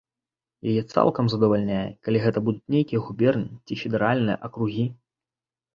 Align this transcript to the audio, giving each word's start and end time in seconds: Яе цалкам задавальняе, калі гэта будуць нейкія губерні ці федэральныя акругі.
Яе 0.71 0.81
цалкам 0.93 1.25
задавальняе, 1.33 1.83
калі 2.07 2.17
гэта 2.25 2.45
будуць 2.49 2.69
нейкія 2.77 2.99
губерні 3.11 3.49
ці 3.65 3.73
федэральныя 3.85 4.37
акругі. 4.51 4.93